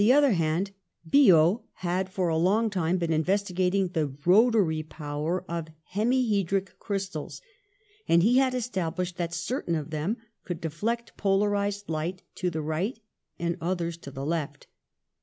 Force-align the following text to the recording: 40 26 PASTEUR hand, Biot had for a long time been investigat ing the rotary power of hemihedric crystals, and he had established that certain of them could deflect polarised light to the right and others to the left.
40 0.01 0.09
26 0.13 0.25
PASTEUR 0.31 0.37
hand, 0.43 0.71
Biot 1.07 1.59
had 1.73 2.09
for 2.09 2.27
a 2.29 2.35
long 2.35 2.71
time 2.71 2.97
been 2.97 3.11
investigat 3.13 3.75
ing 3.75 3.89
the 3.89 4.11
rotary 4.25 4.81
power 4.81 5.45
of 5.47 5.67
hemihedric 5.93 6.79
crystals, 6.79 7.39
and 8.07 8.23
he 8.23 8.37
had 8.39 8.55
established 8.55 9.17
that 9.17 9.31
certain 9.31 9.75
of 9.75 9.91
them 9.91 10.17
could 10.43 10.59
deflect 10.59 11.15
polarised 11.17 11.87
light 11.87 12.23
to 12.33 12.49
the 12.49 12.63
right 12.63 12.99
and 13.37 13.57
others 13.61 13.95
to 13.97 14.09
the 14.09 14.25
left. 14.25 14.65